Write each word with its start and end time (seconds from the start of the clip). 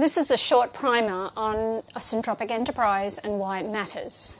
This 0.00 0.16
is 0.16 0.30
a 0.30 0.36
short 0.38 0.72
primer 0.72 1.28
on 1.36 1.82
a 1.94 1.98
syntropic 1.98 2.50
enterprise 2.50 3.18
and 3.18 3.38
why 3.38 3.58
it 3.58 3.68
matters. 3.68 4.34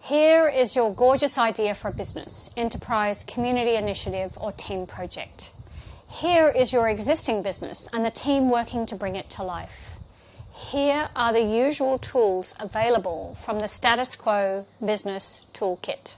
Here 0.00 0.48
is 0.48 0.74
your 0.74 0.90
gorgeous 0.90 1.36
idea 1.36 1.74
for 1.74 1.88
a 1.88 1.92
business, 1.92 2.48
enterprise, 2.56 3.24
community 3.24 3.74
initiative, 3.74 4.38
or 4.40 4.52
team 4.52 4.86
project. 4.86 5.52
Here 6.08 6.48
is 6.48 6.72
your 6.72 6.88
existing 6.88 7.42
business 7.42 7.90
and 7.92 8.06
the 8.06 8.10
team 8.10 8.48
working 8.48 8.86
to 8.86 8.96
bring 8.96 9.16
it 9.16 9.28
to 9.36 9.42
life. 9.42 9.98
Here 10.50 11.10
are 11.14 11.34
the 11.34 11.42
usual 11.42 11.98
tools 11.98 12.54
available 12.58 13.34
from 13.34 13.58
the 13.58 13.68
Status 13.68 14.16
Quo 14.16 14.64
Business 14.82 15.42
Toolkit. 15.52 16.14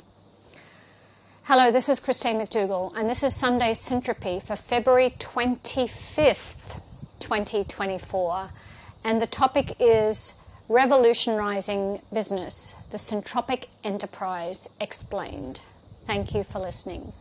Hello, 1.47 1.73
this 1.73 1.89
is 1.89 1.99
Christine 1.99 2.37
McDougall, 2.37 2.97
and 2.97 3.11
this 3.11 3.25
is 3.25 3.35
Sunday's 3.35 3.81
Syntropy 3.81 4.41
for 4.41 4.55
February 4.55 5.11
25th, 5.19 6.81
2024. 7.21 8.51
And 9.05 9.21
the 9.21 9.27
topic 9.27 9.77
is 9.79 10.35
Revolutionizing 10.69 12.03
Business, 12.13 12.75
the 12.91 12.97
Syntropic 12.97 13.67
Enterprise 13.85 14.69
Explained. 14.81 15.61
Thank 16.07 16.35
you 16.35 16.45
for 16.45 16.59
listening. 16.59 17.13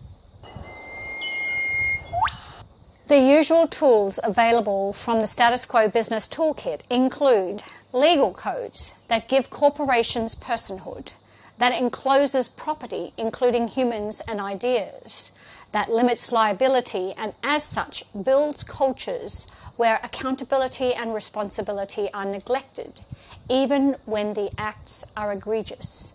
The 3.07 3.19
usual 3.19 3.67
tools 3.67 4.19
available 4.23 4.91
from 4.93 5.19
the 5.19 5.27
Status 5.27 5.65
Quo 5.65 5.87
Business 5.87 6.27
Toolkit 6.27 6.81
include 6.89 7.63
legal 7.93 8.33
codes 8.33 8.95
that 9.07 9.27
give 9.27 9.49
corporations 9.49 10.35
personhood 10.35 11.11
that 11.57 11.71
encloses 11.71 12.47
property, 12.47 13.13
including 13.17 13.67
humans 13.67 14.21
and 14.27 14.41
ideas, 14.41 15.31
that 15.71 15.89
limits 15.89 16.31
liability 16.31 17.13
and, 17.17 17.33
as 17.43 17.63
such, 17.63 18.03
builds 18.23 18.63
cultures 18.63 19.47
where 19.77 19.99
accountability 20.03 20.93
and 20.93 21.13
responsibility 21.13 22.09
are 22.13 22.25
neglected, 22.25 23.01
even 23.49 23.95
when 24.05 24.33
the 24.33 24.51
acts 24.57 25.05
are 25.15 25.31
egregious. 25.31 26.13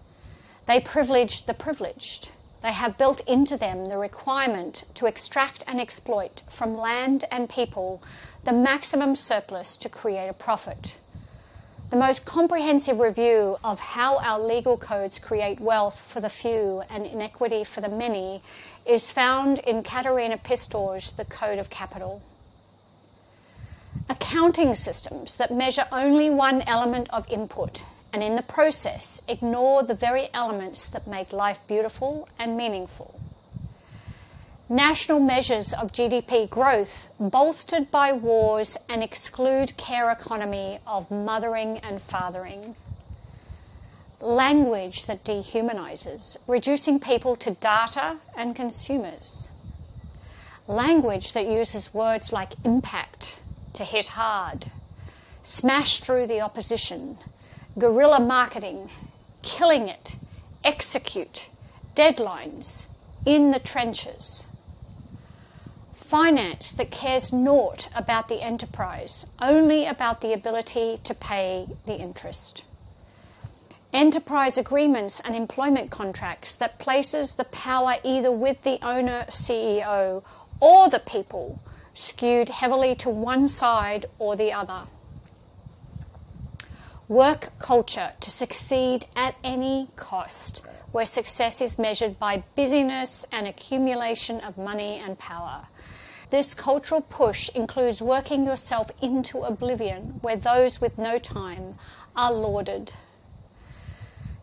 They 0.66 0.80
privilege 0.80 1.46
the 1.46 1.54
privileged. 1.54 2.30
They 2.62 2.72
have 2.72 2.98
built 2.98 3.20
into 3.26 3.56
them 3.56 3.86
the 3.86 3.98
requirement 3.98 4.84
to 4.94 5.06
extract 5.06 5.64
and 5.66 5.80
exploit 5.80 6.42
from 6.48 6.76
land 6.76 7.24
and 7.30 7.48
people 7.48 8.02
the 8.44 8.52
maximum 8.52 9.16
surplus 9.16 9.76
to 9.78 9.88
create 9.88 10.28
a 10.28 10.34
profit. 10.34 10.96
The 11.90 11.96
most 11.96 12.24
comprehensive 12.24 13.00
review 13.00 13.56
of 13.64 13.80
how 13.80 14.18
our 14.18 14.38
legal 14.38 14.76
codes 14.76 15.18
create 15.18 15.58
wealth 15.58 16.00
for 16.00 16.20
the 16.20 16.28
few 16.28 16.84
and 16.88 17.04
inequity 17.04 17.64
for 17.64 17.80
the 17.80 17.88
many 17.88 18.42
is 18.86 19.10
found 19.10 19.58
in 19.58 19.82
Katharina 19.82 20.38
Pistor's 20.38 21.12
The 21.12 21.24
Code 21.24 21.58
of 21.58 21.68
Capital. 21.68 22.22
Accounting 24.10 24.74
systems 24.74 25.36
that 25.36 25.50
measure 25.50 25.86
only 25.90 26.28
one 26.28 26.60
element 26.62 27.08
of 27.10 27.26
input 27.30 27.84
and 28.12 28.22
in 28.22 28.36
the 28.36 28.42
process 28.42 29.22
ignore 29.26 29.82
the 29.82 29.94
very 29.94 30.28
elements 30.34 30.86
that 30.88 31.06
make 31.06 31.32
life 31.32 31.60
beautiful 31.66 32.28
and 32.38 32.56
meaningful 32.58 33.18
national 34.70 35.18
measures 35.18 35.72
of 35.72 35.90
GDP 35.90 36.48
growth 36.48 37.08
bolstered 37.18 37.90
by 37.90 38.12
wars 38.12 38.76
and 38.88 39.02
exclude 39.02 39.76
care 39.76 40.12
economy 40.12 40.78
of 40.86 41.10
mothering 41.10 41.78
and 41.78 42.00
fathering. 42.00 42.76
Language 44.20 45.06
that 45.06 45.24
dehumanizes, 45.24 46.36
reducing 46.46 47.00
people 47.00 47.34
to 47.34 47.50
data 47.50 48.18
and 48.36 48.54
consumers. 48.54 49.48
Language 50.68 51.32
that 51.32 51.46
uses 51.46 51.92
words 51.92 52.32
like 52.32 52.52
impact 52.64 53.40
to 53.72 53.84
hit 53.84 54.08
hard, 54.08 54.70
smash 55.42 56.00
through 56.00 56.26
the 56.26 56.40
opposition, 56.40 57.18
guerrilla 57.78 58.20
marketing, 58.20 58.90
killing 59.42 59.88
it, 59.88 60.16
execute, 60.64 61.50
deadlines, 61.94 62.86
in 63.24 63.50
the 63.50 63.60
trenches 63.60 64.46
finance 66.10 66.72
that 66.72 66.90
cares 66.90 67.32
naught 67.32 67.88
about 67.94 68.26
the 68.26 68.42
enterprise, 68.42 69.26
only 69.40 69.86
about 69.86 70.20
the 70.20 70.32
ability 70.32 70.98
to 71.04 71.14
pay 71.14 71.68
the 71.86 71.96
interest. 71.96 72.64
Enterprise 73.92 74.58
agreements 74.58 75.20
and 75.20 75.36
employment 75.36 75.88
contracts 75.92 76.56
that 76.56 76.80
places 76.80 77.34
the 77.34 77.44
power 77.44 77.94
either 78.02 78.32
with 78.32 78.60
the 78.62 78.84
owner, 78.84 79.24
CEO, 79.28 80.20
or 80.58 80.90
the 80.90 80.98
people, 80.98 81.60
skewed 81.94 82.48
heavily 82.48 82.94
to 82.96 83.08
one 83.08 83.48
side 83.48 84.06
or 84.18 84.36
the 84.36 84.52
other. 84.52 84.82
Work 87.08 87.58
culture 87.58 88.12
to 88.20 88.30
succeed 88.30 89.06
at 89.16 89.34
any 89.42 89.88
cost, 89.96 90.62
where 90.92 91.06
success 91.06 91.60
is 91.60 91.78
measured 91.78 92.18
by 92.18 92.44
busyness 92.54 93.26
and 93.32 93.46
accumulation 93.46 94.40
of 94.40 94.56
money 94.56 94.98
and 95.04 95.18
power 95.18 95.66
this 96.30 96.54
cultural 96.54 97.00
push 97.00 97.48
includes 97.50 98.00
working 98.00 98.44
yourself 98.44 98.90
into 99.02 99.42
oblivion, 99.42 100.20
where 100.22 100.36
those 100.36 100.80
with 100.80 100.96
no 100.96 101.18
time 101.18 101.74
are 102.14 102.32
lauded. 102.32 102.92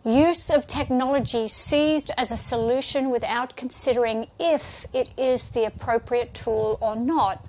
Use 0.08 0.50
of 0.50 0.66
technology 0.68 1.50
seized 1.50 2.12
as 2.18 2.32
a 2.32 2.38
solution 2.38 3.10
without 3.10 3.58
considering 3.58 4.28
if 4.40 4.86
it 4.94 5.10
is 5.18 5.50
the 5.50 5.66
appropriate 5.66 6.34
tool 6.34 6.78
or 6.80 6.96
not, 6.96 7.46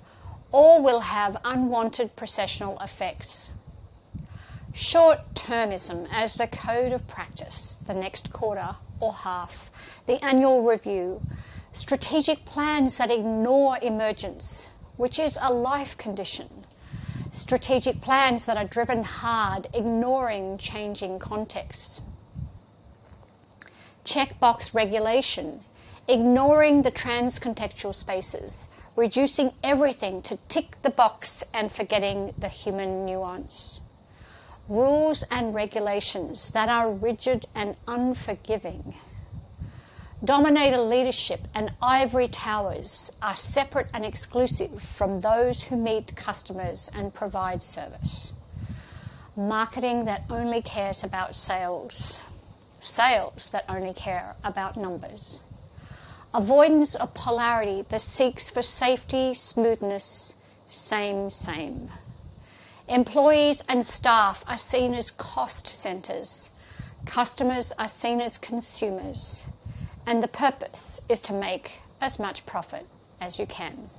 or 0.51 0.81
will 0.81 0.99
have 0.99 1.37
unwanted 1.45 2.17
processional 2.17 2.77
effects. 2.81 3.49
Short 4.73 5.35
termism 5.35 6.05
as 6.11 6.33
the 6.33 6.47
code 6.47 6.91
of 6.91 7.07
practice, 7.07 7.79
the 7.87 7.93
next 7.93 8.33
quarter 8.33 8.75
or 8.99 9.13
half, 9.13 9.71
the 10.05 10.21
annual 10.21 10.61
review, 10.61 11.21
strategic 11.71 12.43
plans 12.43 12.97
that 12.97 13.09
ignore 13.09 13.79
emergence, 13.81 14.69
which 14.97 15.17
is 15.17 15.39
a 15.41 15.53
life 15.53 15.97
condition, 15.97 16.65
strategic 17.31 18.01
plans 18.01 18.43
that 18.43 18.57
are 18.57 18.67
driven 18.67 19.05
hard, 19.05 19.69
ignoring 19.73 20.57
changing 20.57 21.19
contexts, 21.19 22.01
checkbox 24.09 24.73
regulation, 24.73 25.61
ignoring 26.07 26.81
the 26.81 26.91
trans 26.91 27.39
contextual 27.39 27.93
spaces, 27.93 28.69
reducing 28.95 29.51
everything 29.63 30.21
to 30.23 30.37
tick 30.49 30.77
the 30.81 30.89
box 30.89 31.43
and 31.53 31.71
forgetting 31.71 32.33
the 32.37 32.49
human 32.49 33.05
nuance. 33.05 33.81
Rules 34.67 35.23
and 35.29 35.53
regulations 35.53 36.51
that 36.51 36.69
are 36.69 36.91
rigid 36.91 37.45
and 37.53 37.75
unforgiving 37.87 38.95
Dominator 40.23 40.79
leadership 40.79 41.47
and 41.55 41.71
ivory 41.81 42.27
towers 42.27 43.09
are 43.21 43.37
separate 43.37 43.87
and 43.93 44.03
exclusive 44.03 44.83
from 44.83 45.21
those 45.21 45.63
who 45.63 45.77
meet 45.77 46.13
customers 46.17 46.91
and 46.93 47.13
provide 47.13 47.61
service. 47.61 48.33
Marketing 49.37 50.03
that 50.05 50.25
only 50.29 50.61
cares 50.61 51.05
about 51.05 51.35
sales. 51.35 52.21
Sales 52.79 53.49
that 53.49 53.65
only 53.69 53.93
care 53.93 54.35
about 54.43 54.77
numbers. 54.77 55.39
Avoidance 56.33 56.95
of 56.95 57.13
polarity 57.13 57.85
that 57.89 58.01
seeks 58.01 58.49
for 58.49 58.61
safety, 58.61 59.33
smoothness, 59.33 60.35
same, 60.69 61.29
same. 61.29 61.89
Employees 62.87 63.63
and 63.67 63.85
staff 63.85 64.43
are 64.47 64.57
seen 64.57 64.93
as 64.93 65.11
cost 65.11 65.67
centres. 65.67 66.51
Customers 67.05 67.71
are 67.77 67.87
seen 67.87 68.21
as 68.21 68.37
consumers 68.37 69.47
and 70.09 70.23
the 70.23 70.27
purpose 70.27 70.99
is 71.07 71.21
to 71.21 71.33
make 71.33 71.83
as 72.01 72.17
much 72.17 72.43
profit 72.47 72.87
as 73.21 73.37
you 73.37 73.45
can. 73.45 73.91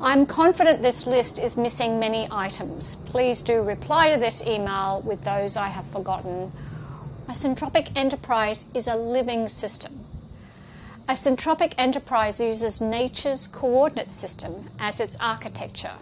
I'm 0.00 0.26
confident 0.26 0.82
this 0.82 1.06
list 1.06 1.38
is 1.38 1.56
missing 1.56 2.00
many 2.00 2.26
items. 2.32 2.96
Please 2.96 3.42
do 3.42 3.62
reply 3.62 4.12
to 4.12 4.18
this 4.18 4.42
email 4.42 5.02
with 5.04 5.22
those 5.22 5.56
I 5.56 5.68
have 5.68 5.86
forgotten. 5.86 6.50
A 7.30 7.32
syntropic 7.32 7.92
enterprise 7.94 8.64
is 8.74 8.88
a 8.88 8.96
living 8.96 9.46
system. 9.46 10.04
A 11.08 11.12
syntropic 11.12 11.74
enterprise 11.78 12.40
uses 12.40 12.80
nature's 12.80 13.46
coordinate 13.46 14.10
system 14.10 14.68
as 14.80 14.98
its 14.98 15.16
architecture. 15.20 15.94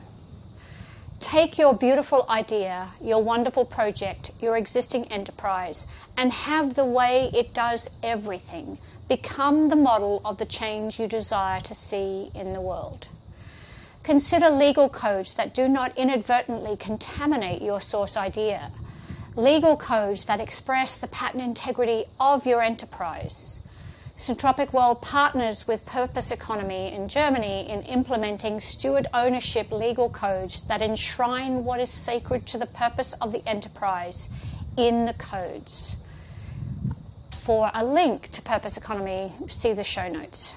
Take 1.21 1.59
your 1.59 1.75
beautiful 1.75 2.25
idea, 2.31 2.93
your 2.99 3.23
wonderful 3.23 3.67
project, 3.67 4.31
your 4.41 4.57
existing 4.57 5.05
enterprise, 5.13 5.87
and 6.17 6.33
have 6.33 6.77
the 6.77 6.87
way 6.87 7.31
it 7.35 7.53
does 7.53 7.91
everything 8.03 8.79
become 9.07 9.69
the 9.69 9.77
model 9.77 10.23
of 10.25 10.39
the 10.39 10.47
change 10.47 10.99
you 10.99 11.07
desire 11.07 11.61
to 11.61 11.75
see 11.75 12.31
in 12.35 12.55
the 12.55 12.63
world. 12.63 13.09
Consider 14.03 14.49
legal 14.49 14.89
codes 14.89 15.35
that 15.35 15.53
do 15.53 15.69
not 15.69 15.95
inadvertently 15.99 16.75
contaminate 16.79 17.61
your 17.61 17.83
source 17.83 18.17
idea, 18.17 18.73
legal 19.39 19.77
codes 19.77 20.25
that 20.25 20.41
express 20.41 20.99
the 20.99 21.07
pattern 21.07 21.41
integrity 21.41 22.05
of 22.19 22.45
your 22.45 22.61
enterprise. 22.61 23.61
Syntropic 24.17 24.73
World 24.73 25.01
partners 25.01 25.65
with 25.65 25.87
Purpose 25.87 26.33
Economy 26.33 26.93
in 26.93 27.07
Germany 27.07 27.71
in 27.71 27.83
implementing 27.83 28.59
steward 28.59 29.07
ownership 29.15 29.71
legal 29.71 30.11
codes 30.11 30.65
that 30.65 30.83
enshrine 30.83 31.65
what 31.65 31.79
is 31.79 31.89
sacred 31.89 32.47
to 32.47 32.59
the 32.59 32.67
purpose 32.67 33.13
of 33.21 33.31
the 33.31 33.49
enterprise 33.49 34.29
in 34.77 35.05
the 35.05 35.13
codes. 35.13 35.97
For 37.31 37.71
a 37.73 37.85
link 37.85 38.27
to 38.31 38.43
Purpose 38.43 38.77
Economy, 38.77 39.33
see 39.47 39.73
the 39.73 39.85
show 39.85 40.09
notes. 40.09 40.55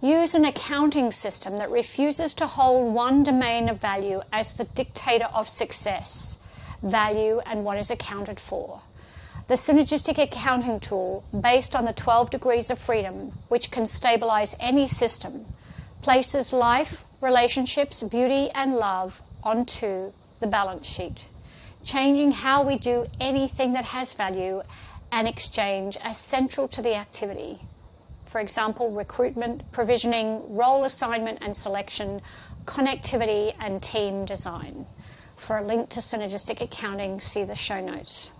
Use 0.00 0.36
an 0.36 0.44
accounting 0.44 1.10
system 1.10 1.58
that 1.58 1.72
refuses 1.72 2.32
to 2.34 2.46
hold 2.46 2.94
one 2.94 3.24
domain 3.24 3.68
of 3.68 3.80
value 3.80 4.22
as 4.32 4.54
the 4.54 4.64
dictator 4.64 5.28
of 5.34 5.48
success, 5.48 6.38
value, 6.82 7.40
and 7.46 7.64
what 7.64 7.78
is 7.78 7.90
accounted 7.90 8.40
for 8.40 8.80
the 9.50 9.56
synergistic 9.56 10.16
accounting 10.16 10.78
tool, 10.78 11.24
based 11.40 11.74
on 11.74 11.84
the 11.84 11.92
12 11.92 12.30
degrees 12.30 12.70
of 12.70 12.78
freedom, 12.78 13.32
which 13.48 13.72
can 13.72 13.84
stabilize 13.84 14.54
any 14.60 14.86
system, 14.86 15.44
places 16.02 16.52
life, 16.52 17.04
relationships, 17.20 18.00
beauty, 18.04 18.48
and 18.54 18.76
love 18.76 19.20
onto 19.42 20.12
the 20.38 20.46
balance 20.46 20.88
sheet, 20.88 21.24
changing 21.82 22.30
how 22.30 22.62
we 22.62 22.78
do 22.78 23.04
anything 23.18 23.72
that 23.72 23.86
has 23.86 24.14
value 24.14 24.62
and 25.10 25.26
exchange 25.26 25.96
as 26.00 26.16
central 26.16 26.68
to 26.68 26.80
the 26.80 26.94
activity. 26.94 27.58
For 28.26 28.40
example, 28.40 28.92
recruitment, 28.92 29.72
provisioning, 29.72 30.54
role 30.54 30.84
assignment 30.84 31.38
and 31.42 31.56
selection, 31.56 32.22
connectivity, 32.66 33.52
and 33.58 33.82
team 33.82 34.24
design. 34.26 34.86
For 35.40 35.56
a 35.56 35.62
link 35.64 35.88
to 35.90 36.00
synergistic 36.00 36.60
accounting, 36.60 37.18
see 37.18 37.44
the 37.44 37.54
show 37.54 37.80
notes 37.80 38.30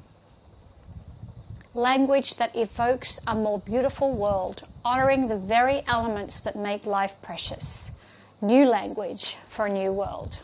language 1.74 2.34
that 2.34 2.56
evokes 2.56 3.20
a 3.26 3.34
more 3.34 3.60
beautiful 3.60 4.12
world, 4.12 4.66
honouring 4.84 5.28
the 5.28 5.36
very 5.36 5.82
elements 5.86 6.40
that 6.40 6.56
make 6.56 6.84
life 6.84 7.16
precious. 7.22 7.92
New 8.40 8.64
language 8.64 9.36
for 9.46 9.66
a 9.66 9.72
new 9.72 9.92
world. 9.92 10.40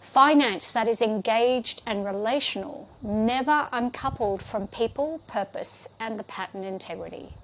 Finance 0.00 0.72
that 0.72 0.88
is 0.88 1.00
engaged 1.00 1.82
and 1.86 2.04
relational, 2.04 2.88
never 3.02 3.68
uncoupled 3.72 4.42
from 4.42 4.66
people, 4.66 5.20
purpose, 5.26 5.88
and 5.98 6.18
the 6.18 6.24
pattern 6.24 6.64
integrity. 6.64 7.34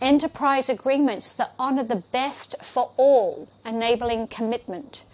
Enterprise 0.00 0.68
agreements 0.68 1.34
that 1.34 1.52
honour 1.58 1.84
the 1.84 2.02
best 2.12 2.54
for 2.62 2.90
all, 2.96 3.46
enabling 3.64 4.26
commitment, 4.26 5.04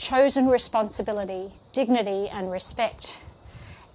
chosen 0.00 0.48
responsibility, 0.48 1.52
dignity, 1.72 2.28
and 2.28 2.50
respect 2.50 3.20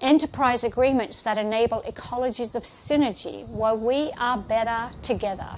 enterprise 0.01 0.63
agreements 0.63 1.21
that 1.21 1.37
enable 1.37 1.81
ecologies 1.81 2.55
of 2.55 2.63
synergy 2.63 3.47
where 3.47 3.75
we 3.75 4.11
are 4.17 4.37
better 4.37 4.91
together. 5.01 5.49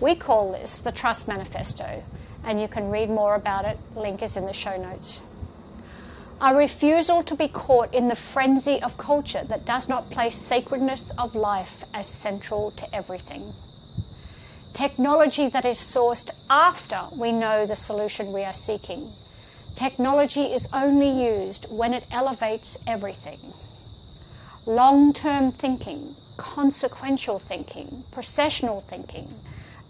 We 0.00 0.14
call 0.14 0.52
this 0.52 0.78
the 0.78 0.92
Trust 0.92 1.28
Manifesto, 1.28 2.02
and 2.44 2.60
you 2.60 2.68
can 2.68 2.90
read 2.90 3.10
more 3.10 3.34
about 3.34 3.64
it. 3.64 3.78
Link 3.94 4.22
is 4.22 4.36
in 4.36 4.46
the 4.46 4.52
show 4.52 4.76
notes. 4.76 5.20
A 6.40 6.54
refusal 6.54 7.22
to 7.24 7.36
be 7.36 7.48
caught 7.48 7.94
in 7.94 8.08
the 8.08 8.16
frenzy 8.16 8.82
of 8.82 8.98
culture 8.98 9.44
that 9.44 9.64
does 9.64 9.88
not 9.88 10.10
place 10.10 10.34
sacredness 10.34 11.12
of 11.16 11.34
life 11.34 11.84
as 11.94 12.08
central 12.08 12.70
to 12.72 12.94
everything. 12.94 13.52
Technology 14.72 15.48
that 15.48 15.64
is 15.64 15.78
sourced 15.78 16.30
after 16.50 17.02
we 17.16 17.30
know 17.30 17.66
the 17.66 17.76
solution 17.76 18.32
we 18.32 18.42
are 18.42 18.52
seeking. 18.52 19.12
Technology 19.74 20.44
is 20.52 20.68
only 20.72 21.10
used 21.10 21.66
when 21.70 21.92
it 21.94 22.04
elevates 22.10 22.78
everything 22.86 23.52
long 24.66 25.12
term 25.12 25.50
thinking, 25.50 26.16
consequential 26.36 27.38
thinking, 27.38 28.04
processional 28.10 28.80
thinking, 28.80 29.28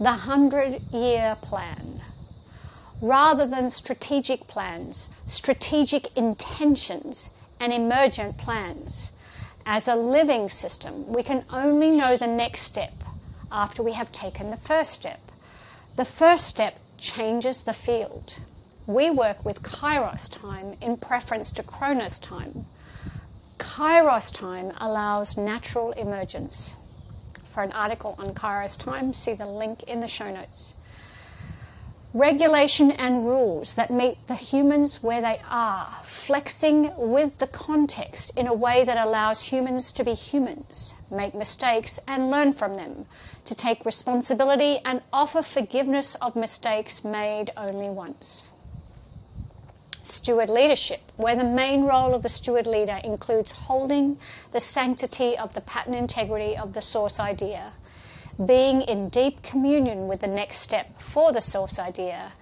the 0.01 0.13
hundred 0.13 0.81
year 0.93 1.37
plan. 1.41 2.01
Rather 3.01 3.47
than 3.47 3.71
strategic 3.71 4.47
plans, 4.47 5.09
strategic 5.27 6.17
intentions, 6.17 7.31
and 7.61 7.73
emergent 7.73 8.37
plans. 8.37 9.13
As 9.67 9.89
a 9.89 9.97
living 9.97 10.49
system, 10.49 11.07
we 11.13 11.23
can 11.23 11.45
only 11.51 11.91
know 11.91 12.17
the 12.17 12.27
next 12.27 12.63
step 12.63 12.93
after 13.51 13.83
we 13.83 13.93
have 13.93 14.13
taken 14.13 14.51
the 14.51 14.57
first 14.57 14.93
step. 14.93 15.21
The 15.97 16.05
first 16.05 16.47
step 16.47 16.79
changes 16.99 17.63
the 17.63 17.73
field. 17.73 18.39
We 18.87 19.09
work 19.09 19.47
with 19.47 19.63
Kairos 19.63 20.31
time 20.31 20.77
in 20.79 20.99
preference 20.99 21.51
to 21.53 21.63
Chronos 21.63 22.19
time. 22.19 22.67
Kairos 23.57 24.31
time 24.31 24.73
allows 24.77 25.39
natural 25.39 25.93
emergence. 25.93 26.77
For 27.47 27.63
an 27.63 27.73
article 27.73 28.15
on 28.19 28.35
Kairos 28.35 28.79
time, 28.79 29.15
see 29.15 29.33
the 29.33 29.47
link 29.47 29.85
in 29.85 30.01
the 30.01 30.07
show 30.07 30.31
notes. 30.31 30.75
Regulation 32.13 32.91
and 32.91 33.25
rules 33.25 33.73
that 33.73 33.91
meet 33.91 34.19
the 34.27 34.35
humans 34.35 35.03
where 35.03 35.23
they 35.23 35.41
are, 35.49 35.91
flexing 36.03 36.93
with 36.95 37.39
the 37.39 37.47
context 37.47 38.37
in 38.37 38.47
a 38.47 38.53
way 38.53 38.85
that 38.85 38.99
allows 38.99 39.45
humans 39.45 39.93
to 39.93 40.05
be 40.05 40.13
humans, 40.13 40.95
make 41.11 41.35
mistakes 41.35 41.99
and 42.07 42.31
learn 42.31 42.53
from 42.53 42.75
them, 42.75 43.07
to 43.47 43.55
take 43.55 43.87
responsibility 43.87 44.81
and 44.85 45.01
offer 45.11 45.41
forgiveness 45.41 46.17
of 46.17 46.37
mistakes 46.37 47.03
made 47.03 47.51
only 47.57 47.89
once 47.89 48.51
steward 50.05 50.49
leadership, 50.49 51.01
where 51.17 51.35
the 51.35 51.45
main 51.45 51.85
role 51.85 52.15
of 52.15 52.23
the 52.23 52.29
steward 52.29 52.67
leader 52.67 53.01
includes 53.03 53.53
holding 53.53 54.19
the 54.53 54.61
sanctity 54.61 55.37
of 55.37 55.55
the 55.55 55.61
pattern 55.61 55.95
integrity 55.95 56.57
of 56.57 56.75
the 56.75 56.83
source 56.83 57.19
idea, 57.19 57.73
being 58.45 58.83
in 58.83 59.09
deep 59.09 59.43
communion 59.43 60.07
with 60.07 60.21
the 60.21 60.27
next 60.27 60.59
step 60.59 61.01
for 61.01 61.33
the 61.33 61.41
source 61.41 61.79
idea, 61.79 62.33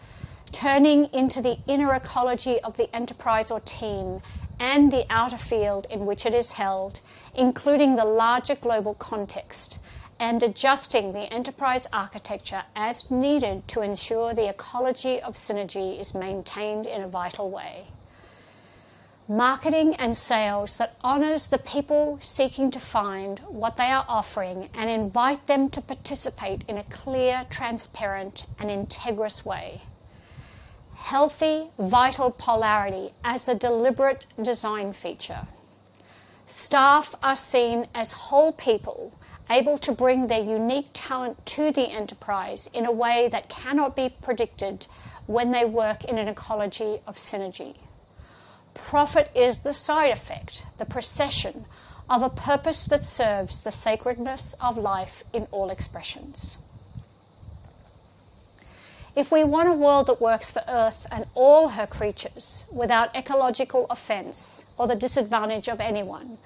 turning 0.50 1.06
into 1.12 1.40
the 1.40 1.58
inner 1.66 1.94
ecology 1.94 2.60
of 2.60 2.76
the 2.76 2.94
enterprise 2.94 3.50
or 3.50 3.60
team 3.60 4.20
and 4.60 4.92
the 4.92 5.06
outer 5.10 5.38
field 5.38 5.86
in 5.90 6.06
which 6.06 6.26
it 6.26 6.34
is 6.34 6.52
held, 6.52 7.00
including 7.34 7.96
the 7.96 8.04
larger 8.04 8.54
global 8.54 8.94
context 8.94 9.78
and 10.18 10.42
adjusting 10.42 11.12
the 11.12 11.32
enterprise 11.32 11.88
architecture 11.92 12.62
as 12.74 13.10
needed 13.10 13.66
to 13.68 13.82
ensure 13.82 14.34
the 14.34 14.48
ecology 14.48 15.20
of 15.20 15.34
synergy 15.34 15.98
is 15.98 16.14
maintained 16.14 16.86
in 16.86 17.02
a 17.02 17.08
vital 17.08 17.50
way. 17.50 17.88
Marketing 19.28 19.94
and 19.94 20.16
sales 20.16 20.76
that 20.78 20.96
honours 21.02 21.46
the 21.48 21.58
people 21.58 22.18
seeking 22.20 22.70
to 22.70 22.80
find 22.80 23.38
what 23.40 23.76
they 23.76 23.86
are 23.86 24.04
offering 24.08 24.68
and 24.74 24.90
invite 24.90 25.46
them 25.46 25.68
to 25.70 25.80
participate 25.80 26.64
in 26.68 26.76
a 26.76 26.84
clear, 26.84 27.46
transparent, 27.48 28.44
and 28.58 28.68
integrous 28.68 29.44
way. 29.44 29.82
Healthy, 30.94 31.68
vital 31.78 32.30
polarity 32.30 33.12
as 33.24 33.48
a 33.48 33.54
deliberate 33.54 34.26
design 34.40 34.92
feature. 34.92 35.46
Staff 36.46 37.14
are 37.22 37.36
seen 37.36 37.86
as 37.94 38.12
whole 38.12 38.52
people 38.52 39.12
able 39.52 39.78
to 39.78 39.92
bring 39.92 40.26
their 40.26 40.42
unique 40.42 40.88
talent 40.94 41.44
to 41.44 41.70
the 41.70 41.90
enterprise 41.90 42.70
in 42.72 42.86
a 42.86 42.92
way 42.92 43.28
that 43.28 43.48
cannot 43.48 43.94
be 43.94 44.14
predicted 44.22 44.86
when 45.26 45.52
they 45.52 45.64
work 45.64 46.04
in 46.04 46.18
an 46.18 46.28
ecology 46.28 47.00
of 47.06 47.16
synergy. 47.16 47.76
Profit 48.74 49.30
is 49.34 49.58
the 49.58 49.72
side 49.72 50.10
effect, 50.10 50.66
the 50.78 50.86
procession 50.86 51.66
of 52.08 52.22
a 52.22 52.30
purpose 52.30 52.86
that 52.86 53.04
serves 53.04 53.60
the 53.60 53.70
sacredness 53.70 54.54
of 54.60 54.76
life 54.76 55.22
in 55.32 55.46
all 55.50 55.70
expressions. 55.70 56.56
If 59.14 59.30
we 59.30 59.44
want 59.44 59.68
a 59.68 59.74
world 59.74 60.06
that 60.06 60.22
works 60.22 60.50
for 60.50 60.64
Earth 60.66 61.06
and 61.10 61.26
all 61.34 61.68
her 61.68 61.86
creatures 61.86 62.64
without 62.72 63.14
ecological 63.14 63.86
offence 63.90 64.64
or 64.78 64.86
the 64.86 64.94
disadvantage 64.94 65.68
of 65.68 65.80
anyone, 65.80 66.38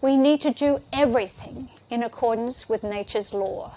we 0.00 0.16
need 0.16 0.40
to 0.42 0.52
do 0.52 0.80
everything 0.92 1.68
in 1.92 2.02
accordance 2.02 2.70
with 2.70 2.82
nature's 2.82 3.34
law. 3.34 3.76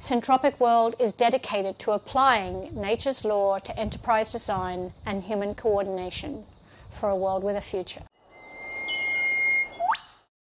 Syntropic 0.00 0.58
World 0.58 0.96
is 0.98 1.12
dedicated 1.12 1.78
to 1.80 1.92
applying 1.92 2.74
nature's 2.74 3.26
law 3.26 3.58
to 3.58 3.78
enterprise 3.78 4.32
design 4.32 4.94
and 5.04 5.22
human 5.22 5.54
coordination 5.54 6.44
for 6.90 7.10
a 7.10 7.16
world 7.16 7.44
with 7.44 7.54
a 7.54 7.60
future. 7.60 8.04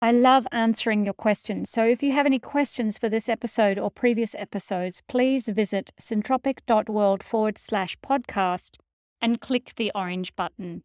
I 0.01 0.11
love 0.11 0.45
answering 0.51 1.05
your 1.05 1.13
questions. 1.13 1.69
So 1.69 1.85
if 1.85 2.03
you 2.03 2.11
have 2.11 2.25
any 2.25 2.39
questions 2.39 2.97
for 2.97 3.07
this 3.07 3.29
episode 3.29 3.79
or 3.79 3.89
previous 3.89 4.35
episodes, 4.35 5.01
please 5.07 5.47
visit 5.47 5.91
syntropic.world 5.97 7.23
forward 7.23 7.57
slash 7.57 7.97
podcast 7.99 8.77
and 9.21 9.39
click 9.39 9.73
the 9.77 9.93
orange 9.95 10.35
button. 10.35 10.83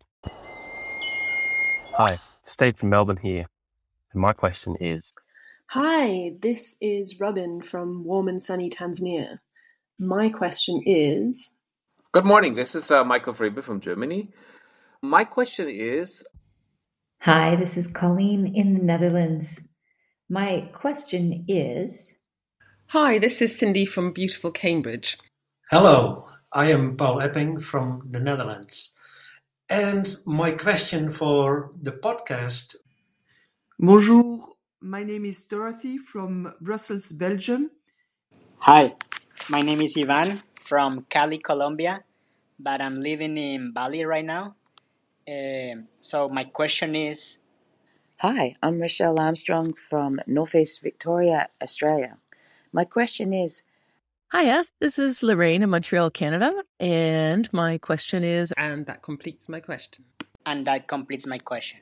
Hi, 1.95 2.19
Steve 2.45 2.77
from 2.77 2.91
Melbourne 2.91 3.19
here. 3.23 3.47
And 4.13 4.21
my 4.23 4.33
question 4.33 4.77
is 4.81 5.13
Hi, 5.71 6.31
this 6.41 6.77
is 6.81 7.19
Robin 7.19 7.61
from 7.61 8.05
warm 8.05 8.29
and 8.29 8.41
sunny 8.41 8.71
Tanzania. 8.71 9.39
My 9.99 10.29
question 10.29 10.81
is 10.87 11.55
Good 12.13 12.25
morning. 12.25 12.55
This 12.55 12.77
is 12.77 12.89
uh, 12.89 13.03
Michael 13.03 13.35
Friebe 13.35 13.61
from 13.65 13.81
Germany. 13.81 14.31
My 15.03 15.25
question 15.25 15.67
is 15.69 16.25
Hi, 17.23 17.57
this 17.57 17.77
is 17.77 17.89
Colleen 17.89 18.47
in 18.55 18.75
the 18.75 18.85
Netherlands. 18.85 19.61
My 20.29 20.71
question 20.73 21.45
is 21.49 22.17
Hi, 22.91 23.19
this 23.19 23.43
is 23.43 23.59
Cindy 23.59 23.87
from 23.87 24.13
beautiful 24.13 24.53
Cambridge. 24.53 25.19
Hello, 25.69 26.29
I 26.53 26.67
am 26.67 26.97
Paul 26.97 27.21
Epping 27.21 27.59
from 27.59 28.07
the 28.13 28.21
Netherlands. 28.21 28.95
And 29.69 30.17
my 30.25 30.53
question 30.53 31.11
for 31.11 31.73
the 31.75 31.91
podcast 31.91 32.77
Bonjour, 33.81 34.56
my 34.87 35.03
name 35.03 35.25
is 35.25 35.45
Dorothy 35.47 35.99
from 35.99 36.55
Brussels, 36.61 37.11
Belgium. 37.11 37.71
Hi, 38.59 38.95
my 39.49 39.61
name 39.61 39.81
is 39.81 39.97
Ivan 39.99 40.43
from 40.61 41.05
Cali, 41.11 41.39
Colombia, 41.39 42.05
but 42.59 42.81
I'm 42.81 43.01
living 43.01 43.37
in 43.37 43.73
Bali 43.73 44.05
right 44.05 44.25
now. 44.25 44.55
Uh, 45.29 45.83
so 46.01 46.29
my 46.29 46.45
question 46.45 46.95
is 46.95 47.39
Hi, 48.19 48.55
I'm 48.63 48.81
Rochelle 48.81 49.19
Armstrong 49.19 49.75
from 49.75 50.21
Northeast 50.27 50.83
Victoria, 50.83 51.49
Australia. 51.61 52.19
My 52.73 52.85
question 52.85 53.33
is 53.33 53.65
Hiya, 54.33 54.65
this 54.81 54.99
is 54.99 55.23
Lorraine 55.23 55.63
in 55.63 55.71
Montreal, 55.71 56.11
Canada, 56.11 56.63
and 56.79 57.53
my 57.53 57.79
question 57.79 58.23
is 58.23 58.53
And 58.57 58.87
that 58.87 59.03
completes 59.03 59.49
my 59.49 59.59
question. 59.61 60.05
and 60.47 60.65
that 60.67 60.87
completes 60.87 61.27
my 61.27 61.39
question. 61.39 61.81